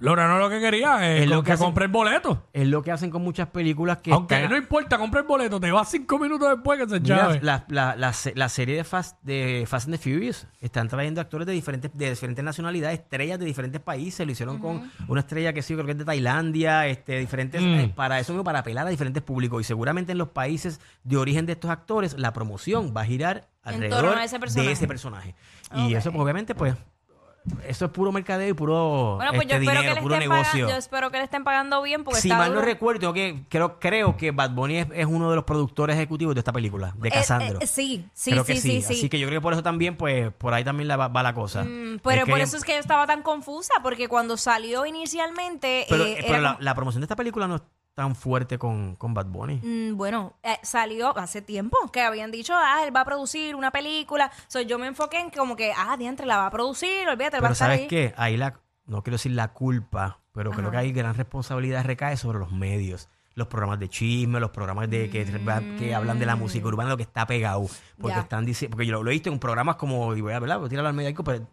eh, 0.00 0.04
lograron 0.04 0.38
lo 0.38 0.48
que 0.48 0.60
querían, 0.60 1.02
eh, 1.02 1.24
Es 1.24 1.28
lo 1.28 1.42
que 1.42 1.46
que 1.46 1.52
hacen- 1.52 1.64
compré 1.66 1.84
el 1.86 1.90
boleto. 1.90 2.46
Es 2.52 2.66
lo 2.68 2.82
que 2.82 2.92
hacen 2.92 3.10
con 3.10 3.22
muchas 3.22 3.48
películas 3.48 3.98
que 3.98 4.12
Aunque 4.12 4.36
están- 4.36 4.50
no 4.50 4.56
importa, 4.56 4.96
compré 4.96 5.20
el 5.22 5.26
boleto, 5.26 5.58
te 5.58 5.70
vas 5.72 5.90
cinco 5.90 6.18
minutos 6.18 6.48
después 6.48 6.78
que 6.80 6.88
se 6.88 7.00
Mira, 7.00 7.16
llave. 7.16 7.40
la, 7.42 7.64
la, 7.68 7.96
la, 7.96 8.12
se- 8.12 8.34
la 8.36 8.48
serie 8.48 8.76
de 8.76 8.84
Fast, 8.84 9.20
de 9.22 9.64
Fast 9.66 9.88
and 9.88 9.98
the 9.98 10.02
Furious 10.02 10.46
están 10.60 10.88
trayendo 10.88 11.20
actores 11.20 11.46
de 11.46 11.52
diferentes, 11.52 11.90
de 11.92 12.10
diferentes 12.10 12.44
nacionalidades, 12.44 13.00
estrellas 13.00 13.38
de 13.38 13.44
diferentes 13.46 13.80
países. 13.80 14.24
Lo 14.24 14.32
hicieron 14.32 14.58
con 14.58 14.90
una 15.08 15.20
estrella 15.20 15.52
que 15.52 15.62
sí, 15.62 15.74
creo 15.74 15.84
que 15.86 15.92
es 15.92 15.98
de 15.98 16.04
Tailandia, 16.04 16.86
este, 16.86 17.18
diferentes, 17.18 17.60
Mm. 17.60 17.66
eh, 17.80 17.92
para 17.94 18.20
eso 18.20 18.32
mismo, 18.32 18.44
para 18.44 18.60
apelar 18.60 18.86
a 18.86 18.90
diferentes 18.90 19.22
públicos. 19.22 19.60
Y 19.60 19.64
seguramente 19.64 20.12
en 20.12 20.18
los 20.18 20.28
países 20.28 20.80
de 21.04 21.16
origen 21.16 21.44
de 21.46 21.52
estos 21.54 21.70
actores, 21.70 22.16
la 22.18 22.32
promoción 22.32 22.94
va 22.96 23.00
a 23.00 23.04
girar 23.04 23.48
En 23.64 23.74
alrededor 23.74 24.02
torno 24.04 24.20
a 24.20 24.24
ese 24.24 24.36
de 24.36 24.40
personaje. 24.40 24.72
ese 24.72 24.86
personaje. 24.86 25.34
Y 25.74 25.92
Ok. 25.92 25.98
eso, 25.98 26.12
pues, 26.12 26.22
obviamente, 26.22 26.54
pues, 26.54 26.74
eso 27.66 27.84
es 27.86 27.90
puro 27.90 28.12
mercadeo 28.12 28.48
y 28.48 28.52
puro 28.52 29.16
Bueno, 29.16 29.32
pues 29.32 29.42
este, 29.42 29.54
yo 29.54 29.60
dinero, 29.60 29.80
que 29.82 29.94
le 29.94 30.00
puro 30.02 30.14
estén 30.14 30.28
negocio. 30.28 30.52
pagando, 30.52 30.70
yo 30.72 30.76
espero 30.76 31.10
que 31.10 31.18
le 31.18 31.24
estén 31.24 31.44
pagando 31.44 31.82
bien 31.82 32.04
porque 32.04 32.20
Si 32.20 32.28
está 32.28 32.38
mal 32.38 32.48
no 32.50 32.56
duro. 32.56 32.66
recuerdo, 32.66 33.12
que, 33.12 33.42
creo, 33.48 33.78
creo 33.78 34.16
que 34.16 34.30
Bad 34.30 34.50
Bunny 34.50 34.78
es, 34.78 34.86
es 34.94 35.06
uno 35.06 35.30
de 35.30 35.36
los 35.36 35.44
productores 35.44 35.96
ejecutivos 35.96 36.34
de 36.34 36.40
esta 36.40 36.52
película, 36.52 36.94
de 36.96 37.08
Eh, 37.08 37.12
Casandro. 37.12 37.58
eh, 37.60 37.66
sí, 37.66 38.06
sí, 38.14 38.30
creo 38.30 38.44
sí, 38.44 38.52
que 38.54 38.60
sí, 38.60 38.70
sí. 38.70 38.82
sí. 38.82 38.94
Así 38.94 39.08
que 39.08 39.18
yo 39.18 39.26
creo 39.28 39.40
que 39.40 39.42
por 39.42 39.52
eso 39.52 39.62
también, 39.62 39.96
pues, 39.96 40.32
por 40.32 40.54
ahí 40.54 40.64
también 40.64 40.88
la 40.88 40.96
va, 40.96 41.22
la 41.22 41.34
cosa. 41.34 41.64
Mm, 41.64 41.98
pero 42.02 42.22
Es 42.22 42.28
por 42.28 42.36
que- 42.36 42.42
eso 42.42 42.56
es 42.56 42.64
que 42.64 42.72
yo 42.72 42.78
estaba 42.78 43.06
tan 43.06 43.22
confusa, 43.22 43.74
porque 43.82 44.08
cuando 44.08 44.36
salió 44.36 44.86
inicialmente. 44.86 45.86
Pero, 45.88 46.04
eh, 46.04 46.18
pero 46.26 46.40
la, 46.40 46.50
como- 46.54 46.62
la 46.62 46.74
promoción 46.74 47.00
de 47.00 47.04
esta 47.04 47.16
película 47.16 47.46
no 47.48 47.60
tan 47.98 48.14
fuerte 48.14 48.58
con, 48.60 48.94
con 48.94 49.12
Bad 49.12 49.26
Bunny. 49.26 49.56
Mm, 49.60 49.96
bueno, 49.96 50.34
eh, 50.44 50.56
salió 50.62 51.18
hace 51.18 51.42
tiempo 51.42 51.76
que 51.92 52.00
habían 52.00 52.30
dicho, 52.30 52.54
ah, 52.54 52.84
él 52.86 52.94
va 52.94 53.00
a 53.00 53.04
producir 53.04 53.56
una 53.56 53.72
película. 53.72 54.30
So, 54.46 54.60
yo 54.60 54.78
me 54.78 54.86
enfoqué 54.86 55.18
en 55.18 55.30
como 55.30 55.56
que, 55.56 55.72
ah, 55.76 55.96
diantre, 55.96 56.24
la 56.24 56.36
va 56.36 56.46
a 56.46 56.50
producir, 56.52 57.08
olvídate, 57.08 57.38
él 57.38 57.42
va 57.42 57.48
a 57.48 57.50
Pero 57.50 57.52
estar 57.54 57.66
¿sabes 57.70 57.80
ahí. 57.80 57.88
qué? 57.88 58.14
Ahí 58.16 58.36
la, 58.36 58.60
no 58.86 59.02
quiero 59.02 59.16
decir 59.16 59.32
la 59.32 59.48
culpa, 59.48 60.20
pero 60.30 60.52
creo 60.52 60.70
que 60.70 60.76
hay 60.76 60.92
gran 60.92 61.16
responsabilidad 61.16 61.84
recae 61.84 62.16
sobre 62.16 62.38
los 62.38 62.52
medios. 62.52 63.08
Los 63.34 63.48
programas 63.48 63.80
de 63.80 63.88
chisme, 63.88 64.38
los 64.38 64.50
programas 64.50 64.88
de 64.88 65.10
que, 65.10 65.24
que 65.76 65.92
hablan 65.92 66.20
de 66.20 66.26
la 66.26 66.36
música 66.36 66.68
urbana, 66.68 66.90
lo 66.90 66.96
que 66.96 67.02
está 67.02 67.26
pegado. 67.26 67.66
Porque 68.00 68.20
están 68.20 68.44
diciendo, 68.44 68.76
porque 68.76 68.86
yo 68.86 68.92
lo, 68.92 69.02
lo 69.02 69.10
he 69.10 69.14
visto 69.14 69.28
en 69.28 69.40
programas 69.40 69.74
como, 69.74 70.12
a 70.12 70.14
¿verdad? 70.14 70.60
Voy 70.60 70.76
a 70.76 70.80
al 70.80 70.94
medio, 70.94 71.24
pero, 71.24 71.48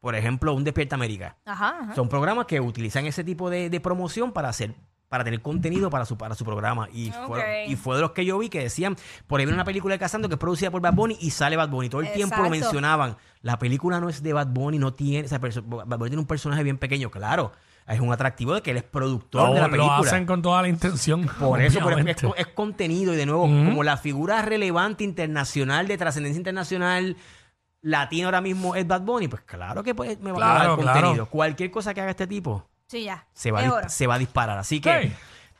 por 0.00 0.14
ejemplo, 0.14 0.54
un 0.54 0.62
Despierta 0.62 0.94
América. 0.94 1.38
Ajá, 1.44 1.78
ajá. 1.80 1.94
Son 1.96 2.08
programas 2.08 2.46
que 2.46 2.60
utilizan 2.60 3.04
ese 3.06 3.24
tipo 3.24 3.50
de, 3.50 3.68
de 3.68 3.80
promoción 3.80 4.30
para 4.30 4.48
hacer 4.48 4.76
para 5.12 5.24
tener 5.24 5.42
contenido 5.42 5.90
para 5.90 6.06
su 6.06 6.16
para 6.16 6.34
su 6.34 6.42
programa. 6.42 6.88
Y 6.90 7.12
fue, 7.26 7.66
y 7.68 7.76
fue 7.76 7.96
de 7.96 8.00
los 8.00 8.12
que 8.12 8.24
yo 8.24 8.38
vi 8.38 8.48
que 8.48 8.60
decían 8.60 8.96
por 9.26 9.38
ahí 9.40 9.44
viene 9.44 9.56
una 9.56 9.64
película 9.66 9.92
de 9.94 9.98
Casando 9.98 10.26
que 10.26 10.36
es 10.36 10.38
producida 10.38 10.70
por 10.70 10.80
Bad 10.80 10.94
Bunny 10.94 11.18
y 11.20 11.30
sale 11.30 11.54
Bad 11.56 11.68
Bunny. 11.68 11.90
Todo 11.90 12.00
el 12.00 12.10
tiempo 12.12 12.36
lo 12.42 12.48
mencionaban. 12.48 13.16
La 13.42 13.58
película 13.58 14.00
no 14.00 14.08
es 14.08 14.22
de 14.22 14.32
Bad 14.32 14.46
Bunny 14.46 14.78
no 14.78 14.94
tiene 14.94 15.26
o 15.26 15.28
sea, 15.28 15.38
perso- 15.38 15.62
Bad 15.62 15.98
Bunny 15.98 16.08
tiene 16.10 16.20
un 16.22 16.26
personaje 16.26 16.62
bien 16.62 16.78
pequeño 16.78 17.10
claro. 17.10 17.52
Es 17.86 18.00
un 18.00 18.10
atractivo 18.12 18.54
de 18.54 18.62
que 18.62 18.70
él 18.70 18.76
es 18.78 18.84
productor 18.84 19.48
Lo, 19.48 19.54
de 19.54 19.60
la 19.60 19.66
lo 19.66 19.72
película. 19.72 19.96
hacen 19.98 20.24
con 20.24 20.40
toda 20.40 20.62
la 20.62 20.68
intención. 20.68 21.26
por 21.38 21.60
eso, 21.60 21.80
pero 21.84 21.98
es, 21.98 22.06
es- 22.22 22.30
es 22.38 22.46
contenido 22.48 23.12
y 23.12 23.16
de 23.16 23.26
nuevo, 23.26 23.42
como 23.42 23.82
la 23.82 23.96
figura 23.98 24.40
relevante 24.40 25.04
internacional, 25.04 25.86
de 25.88 25.98
trascendencia 25.98 26.38
internacional, 26.38 27.16
latino 27.82 28.28
ahora 28.28 28.40
mismo 28.40 28.76
es 28.76 28.86
Bad 28.86 29.02
Bunny, 29.02 29.28
pues 29.28 29.42
claro 29.42 29.82
que 29.82 29.94
pues, 29.94 30.18
me 30.20 30.30
va 30.32 30.38
a 30.38 30.58
dar 30.68 30.76
claro. 30.76 30.76
contenido. 30.94 31.26
Cualquier 31.26 31.70
cosa 31.72 31.92
que 31.92 32.00
haga 32.00 32.10
este 32.12 32.26
tipo 32.28 32.68
Sí, 32.92 33.04
ya. 33.04 33.26
se 33.32 33.50
va, 33.50 33.60
a 33.60 33.64
dis- 33.82 33.88
se 33.88 34.06
va 34.06 34.14
a 34.16 34.18
disparar. 34.18 34.58
Así 34.58 34.80
que, 34.80 35.02
Sí. 35.02 35.12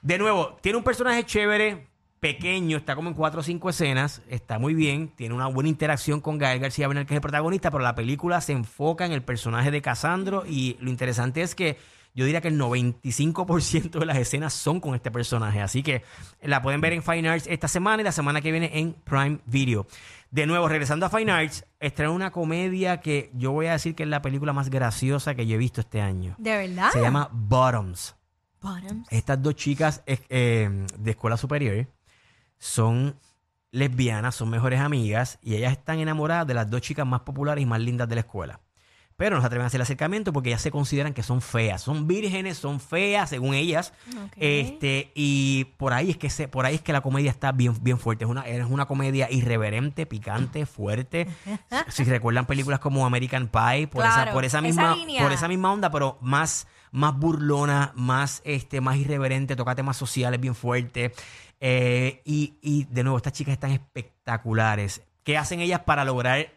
de 0.02 0.18
nuevo, 0.18 0.58
tiene 0.60 0.76
un 0.78 0.84
personaje 0.84 1.24
chévere, 1.24 1.86
pequeño, 2.20 2.76
está 2.76 2.94
como 2.94 3.08
en 3.08 3.14
cuatro 3.14 3.40
o 3.40 3.42
cinco 3.42 3.70
escenas, 3.70 4.20
está 4.28 4.58
muy 4.58 4.74
bien, 4.74 5.08
tiene 5.08 5.34
una 5.34 5.46
buena 5.46 5.68
interacción 5.70 6.20
con 6.20 6.36
Gael 6.38 6.60
García 6.60 6.86
Bernal, 6.86 7.06
que 7.06 7.14
es 7.14 7.16
el 7.16 7.20
protagonista, 7.22 7.70
pero 7.70 7.82
la 7.82 7.94
película 7.94 8.40
se 8.40 8.52
enfoca 8.52 9.06
en 9.06 9.12
el 9.12 9.22
personaje 9.22 9.70
de 9.72 9.80
Casandro 9.82 10.44
y 10.46 10.76
lo 10.80 10.90
interesante 10.90 11.42
es 11.42 11.54
que 11.56 11.78
yo 12.14 12.24
diría 12.26 12.40
que 12.42 12.48
el 12.48 12.58
95% 12.58 13.98
de 13.98 14.06
las 14.06 14.18
escenas 14.18 14.52
son 14.52 14.80
con 14.80 14.94
este 14.94 15.10
personaje. 15.10 15.60
Así 15.62 15.82
que 15.82 16.02
la 16.42 16.60
pueden 16.62 16.80
ver 16.80 16.92
en 16.92 17.02
Fine 17.02 17.28
Arts 17.28 17.46
esta 17.48 17.68
semana 17.68 18.02
y 18.02 18.04
la 18.04 18.12
semana 18.12 18.40
que 18.40 18.50
viene 18.52 18.70
en 18.78 18.92
Prime 18.92 19.38
Video. 19.46 19.86
De 20.32 20.46
nuevo, 20.46 20.66
regresando 20.66 21.04
a 21.04 21.10
Fine 21.10 21.30
Arts, 21.30 21.66
estrena 21.78 22.10
una 22.10 22.30
comedia 22.30 23.00
que 23.00 23.30
yo 23.34 23.52
voy 23.52 23.66
a 23.66 23.72
decir 23.72 23.94
que 23.94 24.04
es 24.04 24.08
la 24.08 24.22
película 24.22 24.54
más 24.54 24.70
graciosa 24.70 25.34
que 25.34 25.46
yo 25.46 25.56
he 25.56 25.58
visto 25.58 25.82
este 25.82 26.00
año. 26.00 26.36
¿De 26.38 26.56
verdad? 26.56 26.90
Se 26.90 27.02
llama 27.02 27.28
Bottoms. 27.30 28.16
Bottoms. 28.62 29.06
Estas 29.10 29.42
dos 29.42 29.56
chicas 29.56 30.02
eh, 30.06 30.18
eh, 30.30 30.86
de 30.98 31.10
escuela 31.10 31.36
superior 31.36 31.86
son 32.56 33.14
lesbianas, 33.72 34.34
son 34.34 34.48
mejores 34.48 34.80
amigas 34.80 35.38
y 35.42 35.54
ellas 35.54 35.72
están 35.72 35.98
enamoradas 35.98 36.46
de 36.46 36.54
las 36.54 36.70
dos 36.70 36.80
chicas 36.80 37.06
más 37.06 37.20
populares 37.20 37.60
y 37.60 37.66
más 37.66 37.80
lindas 37.80 38.08
de 38.08 38.14
la 38.14 38.22
escuela. 38.22 38.58
Pero 39.16 39.36
no 39.36 39.42
se 39.42 39.46
atreven 39.46 39.64
a 39.64 39.66
hacer 39.66 39.78
el 39.78 39.82
acercamiento 39.82 40.32
porque 40.32 40.50
ellas 40.50 40.62
se 40.62 40.70
consideran 40.70 41.14
que 41.14 41.22
son 41.22 41.40
feas. 41.40 41.82
Son 41.82 42.06
vírgenes, 42.06 42.58
son 42.58 42.80
feas, 42.80 43.30
según 43.30 43.54
ellas. 43.54 43.92
Este, 44.36 45.12
y 45.14 45.64
por 45.76 45.92
ahí 45.92 46.10
es 46.10 46.16
que 46.16 46.30
se, 46.30 46.48
por 46.48 46.66
ahí 46.66 46.76
es 46.76 46.80
que 46.80 46.92
la 46.92 47.00
comedia 47.00 47.30
está 47.30 47.52
bien, 47.52 47.74
bien 47.82 47.98
fuerte. 47.98 48.24
Es 48.24 48.30
una, 48.30 48.42
es 48.42 48.64
una 48.68 48.86
comedia 48.86 49.30
irreverente, 49.30 50.06
picante, 50.06 50.66
fuerte. 50.66 51.28
si, 51.88 52.04
recuerdan 52.04 52.46
películas 52.46 52.80
como 52.80 53.06
American 53.06 53.48
Pie, 53.48 53.86
por 53.86 54.04
esa, 54.04 54.32
por 54.32 54.44
esa 54.44 54.60
misma, 54.60 54.96
por 55.20 55.32
esa 55.32 55.48
misma 55.48 55.72
onda, 55.72 55.90
pero 55.90 56.18
más, 56.20 56.66
más 56.90 57.16
burlona, 57.16 57.92
más, 57.94 58.42
este, 58.44 58.80
más 58.80 58.96
irreverente, 58.96 59.56
toca 59.56 59.74
temas 59.74 59.96
sociales 59.96 60.40
bien 60.40 60.54
fuertes. 60.54 61.12
Eh, 61.60 62.22
y, 62.24 62.54
y 62.60 62.84
de 62.84 63.04
nuevo, 63.04 63.18
estas 63.18 63.34
chicas 63.34 63.52
están 63.52 63.70
espectaculares. 63.70 65.02
¿Qué 65.22 65.38
hacen 65.38 65.60
ellas 65.60 65.80
para 65.80 66.04
lograr 66.04 66.48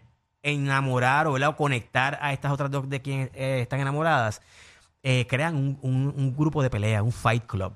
enamorar 0.50 1.28
o, 1.28 1.34
¿verdad? 1.34 1.50
o 1.50 1.56
conectar 1.56 2.18
a 2.22 2.32
estas 2.34 2.52
otras 2.52 2.72
dos 2.72 2.90
de 2.90 3.02
quienes 3.02 3.30
eh, 3.34 3.60
están 3.62 3.80
enamoradas? 3.82 4.42
Eh, 5.04 5.28
crean 5.30 5.56
un, 5.56 5.78
un- 5.82 6.14
un 6.16 6.36
grupo 6.36 6.64
de 6.64 6.70
pelea, 6.70 7.04
un 7.04 7.12
fight 7.12 7.46
club. 7.46 7.74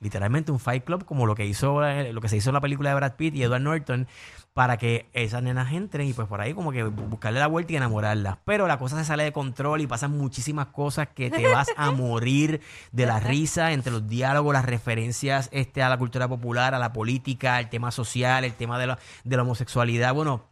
literalmente 0.00 0.52
un 0.52 0.60
Fight 0.60 0.84
Club 0.84 1.04
como 1.04 1.26
lo 1.26 1.34
que 1.34 1.44
hizo 1.44 1.80
lo 2.12 2.20
que 2.20 2.28
se 2.28 2.36
hizo 2.36 2.50
en 2.50 2.54
la 2.54 2.60
película 2.60 2.90
de 2.90 2.94
Brad 2.94 3.14
Pitt 3.16 3.34
y 3.34 3.42
Edward 3.42 3.62
Norton 3.62 4.06
para 4.54 4.76
que 4.76 5.08
esas 5.12 5.42
nenas 5.42 5.72
entren 5.72 6.06
y 6.06 6.12
pues 6.12 6.28
por 6.28 6.40
ahí 6.40 6.54
como 6.54 6.70
que 6.70 6.84
bu- 6.86 7.08
buscarle 7.08 7.40
la 7.40 7.48
vuelta 7.48 7.72
y 7.72 7.76
enamorarlas. 7.76 8.36
Pero 8.44 8.68
la 8.68 8.78
cosa 8.78 8.96
se 8.96 9.04
sale 9.04 9.24
de 9.24 9.32
control 9.32 9.80
y 9.80 9.88
pasan 9.88 10.16
muchísimas 10.16 10.66
cosas 10.68 11.08
que 11.08 11.30
te 11.30 11.44
vas 11.48 11.66
a 11.76 11.90
morir 12.04 12.60
de 12.92 13.06
la 13.06 13.18
risa 13.18 13.72
entre 13.72 13.90
los 13.90 14.06
diálogos, 14.08 14.52
las 14.52 14.64
referencias 14.64 15.48
este, 15.52 15.82
a 15.82 15.88
la 15.88 15.98
cultura 15.98 16.28
popular, 16.28 16.76
a 16.76 16.78
la 16.78 16.92
política, 16.92 17.58
el 17.58 17.68
tema 17.68 17.90
social, 17.90 18.44
el 18.44 18.52
tema 18.54 18.78
de 18.78 18.86
la, 18.86 18.98
de 19.24 19.36
la 19.36 19.42
homosexualidad. 19.42 20.14
Bueno, 20.14 20.44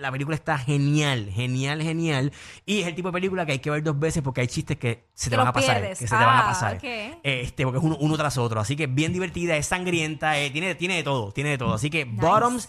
la 0.00 0.10
película 0.12 0.34
está 0.34 0.58
genial, 0.58 1.30
genial, 1.32 1.82
genial. 1.82 2.32
Y 2.66 2.80
es 2.80 2.86
el 2.86 2.94
tipo 2.94 3.08
de 3.08 3.12
película 3.12 3.44
que 3.46 3.52
hay 3.52 3.58
que 3.58 3.70
ver 3.70 3.82
dos 3.82 3.98
veces 3.98 4.22
porque 4.22 4.40
hay 4.42 4.46
chistes 4.46 4.76
que 4.76 5.04
se 5.14 5.30
te 5.30 5.36
van 5.36 5.48
a 5.48 5.52
pasar. 5.52 5.76
pierdes. 5.80 5.98
Que 5.98 6.06
se 6.08 6.16
te 6.16 6.24
van 6.24 6.36
a 6.36 6.40
Ah, 6.40 6.46
pasar. 6.46 6.76
ok. 6.76 6.84
Este, 7.22 7.64
porque 7.64 7.78
es 7.78 7.84
uno, 7.84 7.96
uno 8.00 8.16
tras 8.16 8.36
otro. 8.38 8.60
Así 8.60 8.76
que 8.76 8.86
bien 8.86 9.12
divertida, 9.12 9.56
es 9.56 9.66
sangrienta, 9.66 10.38
eh, 10.38 10.50
tiene, 10.50 10.74
tiene 10.74 10.96
de 10.96 11.02
todo, 11.02 11.32
tiene 11.32 11.50
de 11.50 11.58
todo. 11.58 11.74
Así 11.74 11.90
que 11.90 12.04
Bottoms, 12.04 12.68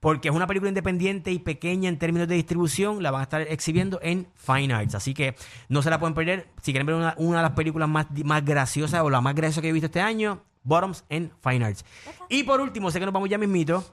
porque 0.00 0.28
es 0.28 0.34
una 0.34 0.46
película 0.46 0.68
independiente 0.68 1.30
y 1.30 1.38
pequeña 1.38 1.88
en 1.88 1.98
términos 1.98 2.26
de 2.28 2.34
distribución, 2.34 3.02
la 3.02 3.10
van 3.12 3.20
a 3.20 3.24
estar 3.24 3.40
exhibiendo 3.42 4.00
en 4.02 4.26
Fine 4.34 4.74
Arts. 4.74 4.94
Así 4.96 5.14
que 5.14 5.36
no 5.68 5.80
se 5.82 5.90
la 5.90 5.98
pueden 6.00 6.14
perder. 6.14 6.48
Si 6.62 6.72
quieren 6.72 6.86
ver 6.86 6.96
una, 6.96 7.14
una 7.18 7.36
de 7.38 7.42
las 7.44 7.52
películas 7.52 7.88
más, 7.88 8.06
más 8.24 8.44
graciosas 8.44 9.00
o 9.02 9.10
la 9.10 9.20
más 9.20 9.34
graciosa 9.34 9.60
que 9.62 9.68
he 9.68 9.72
visto 9.72 9.86
este 9.86 10.00
año, 10.00 10.42
Bottoms 10.64 11.04
en 11.08 11.30
Fine 11.42 11.64
Arts. 11.66 11.84
Y 12.28 12.42
por 12.44 12.60
último, 12.60 12.90
sé 12.90 12.98
que 12.98 13.06
nos 13.06 13.12
vamos 13.14 13.28
ya 13.28 13.38
mismito. 13.38 13.84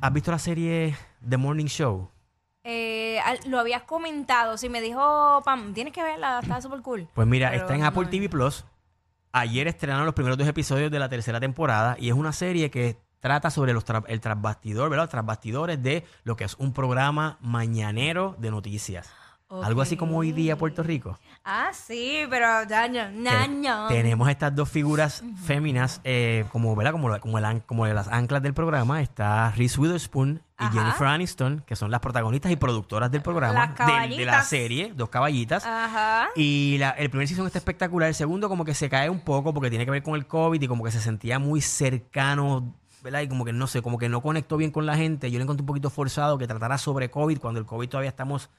¿Has 0.00 0.12
visto 0.12 0.30
la 0.30 0.38
serie 0.38 0.96
The 1.28 1.36
Morning 1.36 1.66
Show? 1.66 2.10
Eh, 2.64 3.18
al- 3.24 3.40
lo 3.46 3.58
habías 3.60 3.82
comentado. 3.82 4.56
Si 4.56 4.68
me 4.68 4.80
dijo, 4.80 5.42
Pam, 5.44 5.74
tienes 5.74 5.92
que 5.92 6.02
verla, 6.02 6.40
está 6.42 6.60
súper 6.62 6.80
cool. 6.80 7.08
Pues 7.14 7.26
mira, 7.28 7.50
Pero 7.50 7.62
está 7.62 7.74
en 7.74 7.84
Apple 7.84 8.06
TV 8.06 8.28
Plus. 8.28 8.64
Ayer 9.32 9.66
estrenaron 9.68 10.06
los 10.06 10.14
primeros 10.14 10.38
dos 10.38 10.46
episodios 10.48 10.90
de 10.90 10.98
la 10.98 11.08
tercera 11.08 11.40
temporada 11.40 11.96
y 11.98 12.08
es 12.08 12.14
una 12.14 12.32
serie 12.32 12.70
que 12.70 12.96
trata 13.20 13.50
sobre 13.50 13.72
los 13.72 13.84
tra- 13.84 14.04
el 14.06 14.20
trasbastidor, 14.20 14.88
¿verdad? 14.90 15.04
Los 15.04 15.10
trasbastidores 15.10 15.82
de 15.82 16.04
lo 16.22 16.36
que 16.36 16.44
es 16.44 16.54
un 16.58 16.72
programa 16.72 17.36
mañanero 17.40 18.36
de 18.38 18.50
noticias. 18.50 19.10
Algo 19.48 19.82
así 19.82 19.96
como 19.96 20.18
hoy 20.18 20.32
día 20.32 20.56
Puerto 20.56 20.82
Rico. 20.82 21.18
Ah, 21.44 21.70
sí, 21.72 22.22
pero 22.28 22.46
daño, 22.66 23.04
daño. 23.22 23.86
Tenemos 23.88 24.28
estas 24.28 24.54
dos 24.54 24.68
figuras 24.68 25.22
féminas, 25.44 26.00
eh, 26.02 26.44
como, 26.50 26.74
¿verdad? 26.74 26.92
Como, 26.92 27.16
como, 27.20 27.38
el 27.38 27.62
como 27.62 27.86
las 27.86 28.08
anclas 28.08 28.42
del 28.42 28.54
programa. 28.54 29.00
Está 29.02 29.52
Reese 29.52 29.78
Witherspoon 29.80 30.42
y 30.58 30.64
Ajá. 30.64 30.72
Jennifer 30.72 31.06
Aniston, 31.06 31.62
que 31.66 31.76
son 31.76 31.90
las 31.90 32.00
protagonistas 32.00 32.50
y 32.50 32.56
productoras 32.56 33.10
del 33.12 33.22
programa, 33.22 33.74
de- 34.08 34.16
de, 34.16 34.24
la 34.24 34.42
serie, 34.42 34.92
dos 34.96 35.08
caballitas. 35.10 35.64
Ajá. 35.66 36.28
Y 36.34 36.76
la- 36.78 36.90
el 36.90 37.10
primer 37.10 37.28
season 37.28 37.46
está 37.46 37.58
espectacular. 37.58 38.08
El 38.08 38.14
segundo 38.14 38.48
como 38.48 38.64
que 38.64 38.74
se 38.74 38.88
cae 38.88 39.08
un 39.10 39.20
poco 39.20 39.52
porque 39.54 39.68
tiene 39.70 39.84
que 39.84 39.90
ver 39.92 40.02
con 40.02 40.14
el 40.14 40.26
COVID 40.26 40.60
y 40.60 40.66
como 40.66 40.82
que 40.82 40.90
se 40.90 41.00
sentía 41.00 41.38
muy 41.38 41.60
cercano, 41.60 42.74
¿verdad? 43.02 43.20
Y 43.20 43.28
como 43.28 43.44
que 43.44 43.52
no 43.52 43.66
sé, 43.66 43.82
como 43.82 43.98
que 43.98 44.08
no 44.08 44.20
conectó 44.22 44.56
bien 44.56 44.70
con 44.70 44.86
la 44.86 44.96
gente. 44.96 45.30
Yo 45.30 45.38
le 45.38 45.42
encontré 45.44 45.62
un 45.62 45.66
poquito 45.66 45.90
forzado 45.90 46.38
que 46.38 46.46
tratara 46.48 46.78
sobre 46.78 47.10
COVID 47.10 47.38
cuando 47.38 47.60
el 47.60 47.66
COVID 47.66 47.88
todavía 47.88 48.10
estamos... 48.10 48.50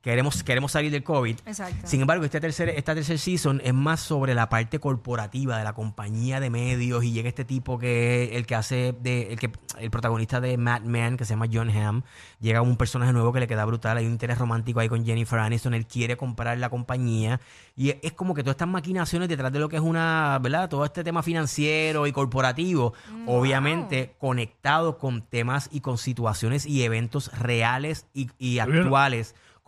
Queremos, 0.00 0.44
queremos 0.44 0.70
salir 0.70 0.92
del 0.92 1.02
COVID. 1.02 1.38
Exacto. 1.44 1.86
Sin 1.86 2.00
embargo, 2.00 2.24
este 2.24 2.40
tercer, 2.40 2.68
esta 2.68 2.94
tercer 2.94 3.18
season 3.18 3.60
es 3.64 3.74
más 3.74 3.98
sobre 3.98 4.32
la 4.32 4.48
parte 4.48 4.78
corporativa 4.78 5.58
de 5.58 5.64
la 5.64 5.72
compañía 5.72 6.38
de 6.38 6.50
medios 6.50 7.02
y 7.02 7.10
llega 7.10 7.28
este 7.28 7.44
tipo 7.44 7.80
que 7.80 8.24
es 8.24 8.36
el 8.36 8.46
que 8.46 8.54
hace 8.54 8.94
de, 9.00 9.32
el 9.32 9.40
que 9.40 9.50
el 9.80 9.90
protagonista 9.90 10.40
de 10.40 10.56
Mad 10.56 10.82
Men 10.82 11.16
que 11.16 11.24
se 11.24 11.30
llama 11.30 11.46
John 11.52 11.68
Hamm, 11.70 12.02
llega 12.38 12.62
un 12.62 12.76
personaje 12.76 13.12
nuevo 13.12 13.32
que 13.32 13.40
le 13.40 13.48
queda 13.48 13.64
brutal, 13.64 13.96
hay 13.96 14.06
un 14.06 14.12
interés 14.12 14.38
romántico 14.38 14.78
ahí 14.78 14.88
con 14.88 15.04
Jennifer 15.04 15.40
Aniston, 15.40 15.74
él 15.74 15.86
quiere 15.86 16.16
comprar 16.16 16.58
la 16.58 16.70
compañía 16.70 17.40
y 17.74 17.90
es, 17.90 18.12
como 18.12 18.34
que 18.34 18.42
todas 18.42 18.54
estas 18.54 18.68
maquinaciones 18.68 19.28
detrás 19.28 19.52
de 19.52 19.58
lo 19.58 19.68
que 19.68 19.76
es 19.76 19.82
una, 19.82 20.38
¿verdad? 20.40 20.68
Todo 20.68 20.84
este 20.84 21.02
tema 21.02 21.24
financiero 21.24 22.06
y 22.06 22.12
corporativo, 22.12 22.94
obviamente 23.26 24.14
conectado 24.18 24.96
con 24.96 25.22
temas 25.22 25.68
y 25.72 25.80
con 25.80 25.98
situaciones 25.98 26.66
y 26.66 26.84
eventos 26.84 27.36
reales 27.36 28.06
y, 28.14 28.30
y 28.38 28.60
bien. 28.64 28.88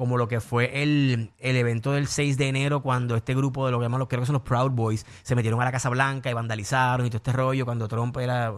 Como 0.00 0.16
lo 0.16 0.28
que 0.28 0.40
fue 0.40 0.82
el, 0.82 1.30
el 1.38 1.56
evento 1.56 1.92
del 1.92 2.06
6 2.08 2.38
de 2.38 2.48
enero 2.48 2.80
cuando 2.80 3.16
este 3.16 3.34
grupo 3.34 3.66
de 3.66 3.72
lo 3.72 3.78
que 3.78 3.84
llaman 3.84 3.98
los, 3.98 4.08
creo 4.08 4.20
que 4.20 4.26
son 4.26 4.32
los 4.32 4.42
Proud 4.42 4.70
Boys, 4.70 5.04
se 5.22 5.34
metieron 5.34 5.60
a 5.60 5.66
la 5.66 5.72
Casa 5.72 5.90
Blanca 5.90 6.30
y 6.30 6.32
vandalizaron 6.32 7.04
y 7.04 7.10
todo 7.10 7.18
este 7.18 7.32
rollo 7.32 7.66
cuando 7.66 7.86
Trump 7.86 8.16
era... 8.16 8.54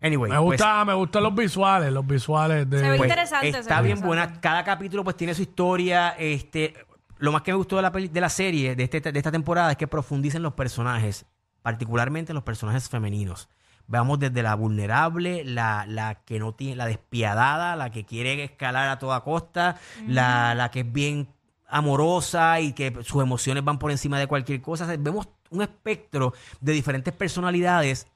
Anyway, 0.00 0.28
Me 0.32 0.36
pues, 0.38 0.58
gusta, 0.60 0.84
me 0.84 0.92
gustan 0.94 1.22
los 1.22 1.32
visuales, 1.36 1.92
los 1.92 2.04
visuales 2.04 2.68
de. 2.68 2.80
Se 2.80 2.90
ve 2.90 2.96
pues, 2.96 3.08
interesante, 3.08 3.52
se 3.52 3.58
está 3.60 3.76
ve 3.80 3.86
bien 3.86 3.98
interesante. 3.98 4.06
buena. 4.26 4.40
Cada 4.40 4.64
capítulo 4.64 5.04
pues 5.04 5.16
tiene 5.16 5.32
su 5.32 5.42
historia. 5.42 6.16
Este, 6.18 6.74
lo 7.18 7.30
más 7.30 7.42
que 7.42 7.52
me 7.52 7.56
gustó 7.58 7.76
de 7.76 7.82
la, 7.82 7.92
peli- 7.92 8.08
de 8.08 8.20
la 8.20 8.28
serie, 8.28 8.74
de, 8.74 8.82
este, 8.82 9.00
de 9.00 9.16
esta 9.16 9.30
temporada, 9.30 9.70
es 9.70 9.76
que 9.76 9.86
profundicen 9.86 10.42
los 10.42 10.54
personajes, 10.54 11.24
particularmente 11.62 12.34
los 12.34 12.42
personajes 12.42 12.88
femeninos. 12.88 13.48
Veamos 13.86 14.18
desde 14.18 14.42
la 14.42 14.54
vulnerable, 14.54 15.44
la, 15.44 15.84
la 15.86 16.14
que 16.24 16.38
no 16.38 16.54
tiene, 16.54 16.76
la 16.76 16.86
despiadada, 16.86 17.76
la 17.76 17.90
que 17.90 18.04
quiere 18.04 18.42
escalar 18.44 18.88
a 18.88 18.98
toda 18.98 19.20
costa, 19.22 19.76
la, 20.06 20.54
la 20.54 20.70
que 20.70 20.80
es 20.80 20.92
bien 20.92 21.28
amorosa 21.68 22.60
y 22.60 22.72
que 22.72 22.92
sus 23.02 23.22
emociones 23.22 23.64
van 23.64 23.78
por 23.78 23.90
encima 23.90 24.18
de 24.18 24.26
cualquier 24.26 24.60
cosa. 24.62 24.86
Vemos 24.98 25.28
un 25.50 25.62
espectro 25.62 26.32
de 26.60 26.72
diferentes 26.72 27.12
personalidades, 27.12 28.06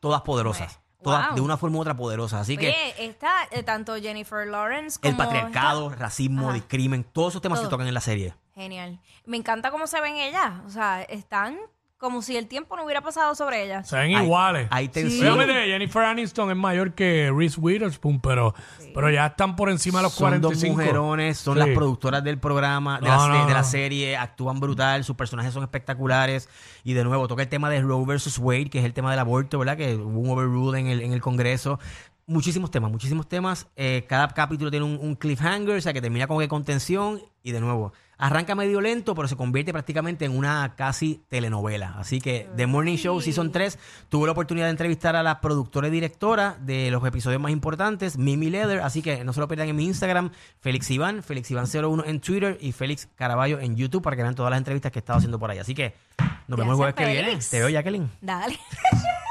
todas 0.00 0.22
poderosas. 0.22 0.74
Wow. 1.00 1.04
Todas 1.04 1.34
de 1.36 1.40
una 1.40 1.56
forma 1.56 1.78
u 1.78 1.80
otra 1.80 1.96
poderosas. 1.96 2.40
Así 2.40 2.56
que 2.56 2.74
está 2.98 3.30
eh, 3.52 3.62
tanto 3.62 3.94
Jennifer 3.96 4.46
Lawrence 4.46 4.98
como... 5.00 5.10
el 5.12 5.16
patriarcado, 5.16 5.90
esta- 5.90 6.04
racismo, 6.04 6.46
Ajá. 6.48 6.54
discrimen, 6.54 7.04
todos 7.04 7.34
esos 7.34 7.42
temas 7.42 7.60
se 7.60 7.64
Todo. 7.64 7.70
tocan 7.70 7.86
en 7.86 7.94
la 7.94 8.00
serie. 8.00 8.34
Genial. 8.54 9.00
Me 9.24 9.36
encanta 9.36 9.70
cómo 9.70 9.86
se 9.86 10.00
ven 10.00 10.16
ellas. 10.16 10.54
O 10.66 10.70
sea, 10.70 11.02
están 11.02 11.56
como 11.98 12.22
si 12.22 12.36
el 12.36 12.46
tiempo 12.46 12.76
no 12.76 12.84
hubiera 12.84 13.00
pasado 13.00 13.34
sobre 13.34 13.64
ellas. 13.64 13.88
Se 13.88 13.96
ven 13.96 14.14
Hay- 14.14 14.24
iguales. 14.24 14.68
Hay 14.70 14.88
tensión. 14.88 15.34
Obviamente 15.36 15.66
Jennifer 15.66 16.04
Aniston 16.04 16.48
es 16.52 16.56
mayor 16.56 16.92
que 16.94 17.32
Reese 17.36 17.60
Witherspoon, 17.60 18.20
pero, 18.20 18.54
pero 18.94 19.10
ya 19.10 19.26
están 19.26 19.56
por 19.56 19.68
encima 19.68 19.98
de 19.98 20.04
los 20.04 20.12
Son 20.12 20.30
dos 20.40 20.52
45. 20.52 20.76
mujerones, 20.76 21.38
son 21.38 21.54
Sí. 21.54 21.58
las 21.58 21.68
productoras 21.70 22.22
del 22.22 22.38
programa, 22.38 23.00
de, 23.00 23.08
No, 23.08 23.16
la, 23.16 23.20
se- 23.22 23.28
no, 23.30 23.46
de 23.46 23.52
la 23.52 23.58
no. 23.62 23.64
serie, 23.64 24.16
actúan 24.16 24.60
brutal, 24.60 25.02
sus 25.02 25.16
personajes 25.16 25.52
son 25.52 25.64
espectaculares. 25.64 26.48
Y 26.84 26.92
de 26.94 27.02
nuevo, 27.02 27.26
toca 27.26 27.42
el 27.42 27.48
tema 27.48 27.68
de 27.68 27.80
Roe 27.82 28.06
versus 28.06 28.38
Wade, 28.38 28.70
que 28.70 28.78
es 28.78 28.84
el 28.84 28.92
tema 28.94 29.10
del 29.10 29.18
aborto, 29.18 29.58
¿verdad? 29.58 29.76
Que 29.76 29.96
hubo 29.96 30.20
un 30.20 30.30
overrule 30.30 30.78
en 30.78 30.86
el, 30.86 31.00
en 31.02 31.12
el 31.12 31.20
Congreso. 31.20 31.80
Muchísimos 32.28 32.70
temas, 32.70 32.90
muchísimos 32.90 33.26
temas. 33.26 33.66
Eh, 33.74 34.04
cada 34.06 34.28
capítulo 34.28 34.70
tiene 34.70 34.84
un, 34.84 34.98
un 35.00 35.16
cliffhanger, 35.16 35.78
o 35.78 35.80
sea, 35.80 35.94
que 35.94 36.02
termina 36.02 36.26
con 36.26 36.38
que 36.38 36.46
con 36.46 36.62
tensión. 36.62 37.22
Y 37.42 37.52
de 37.52 37.60
nuevo, 37.60 37.94
arranca 38.18 38.54
medio 38.54 38.82
lento, 38.82 39.14
pero 39.14 39.28
se 39.28 39.34
convierte 39.34 39.72
prácticamente 39.72 40.26
en 40.26 40.36
una 40.36 40.74
casi 40.76 41.22
telenovela. 41.30 41.94
Así 41.96 42.20
que 42.20 42.46
The 42.54 42.66
Morning 42.66 42.96
Show 42.96 43.22
Season 43.22 43.50
3, 43.50 43.78
tuve 44.10 44.26
la 44.26 44.32
oportunidad 44.32 44.66
de 44.66 44.72
entrevistar 44.72 45.16
a 45.16 45.22
la 45.22 45.40
productora 45.40 45.88
y 45.88 45.90
directora 45.90 46.58
de 46.60 46.90
los 46.90 47.02
episodios 47.06 47.40
más 47.40 47.50
importantes, 47.50 48.18
Mimi 48.18 48.50
Leather. 48.50 48.80
Así 48.80 49.00
que 49.00 49.24
no 49.24 49.32
se 49.32 49.40
lo 49.40 49.48
pierdan 49.48 49.68
en 49.68 49.76
mi 49.76 49.86
Instagram, 49.86 50.30
Félix 50.60 50.90
Iván, 50.90 51.22
Félix 51.22 51.50
Iván01 51.50 52.02
en 52.06 52.20
Twitter 52.20 52.58
y 52.60 52.72
Félix 52.72 53.08
Caraballo 53.14 53.58
en 53.58 53.74
YouTube 53.74 54.02
para 54.02 54.16
que 54.16 54.22
vean 54.22 54.34
todas 54.34 54.50
las 54.50 54.58
entrevistas 54.58 54.92
que 54.92 54.98
he 54.98 55.00
estado 55.00 55.16
haciendo 55.16 55.38
por 55.38 55.50
ahí. 55.50 55.60
Así 55.60 55.74
que 55.74 55.94
nos 56.46 56.58
vemos 56.58 56.72
el 56.72 56.76
jueves 56.76 56.94
que 56.94 57.06
viene. 57.06 57.38
Te 57.50 57.60
veo, 57.60 57.70
Jacqueline. 57.70 58.10
Dale. 58.20 58.58